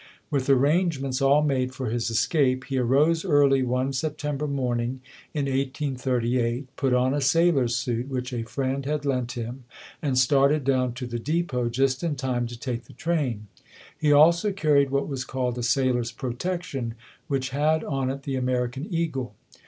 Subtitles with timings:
[0.31, 4.99] With arrangements all made for his escape, he arose early one September morning
[5.35, 9.65] in 1838, put on a sailor's suit which a friend had lent him
[10.01, 13.45] and started down to the depot just in time to take the train.
[13.95, 16.95] He also carried what was called a sailor's protection,
[17.27, 19.35] which had on it the American eagle.